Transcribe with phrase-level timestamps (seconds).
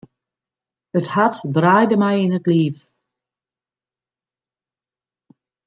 [0.95, 2.79] It hart draaide my om yn it liif.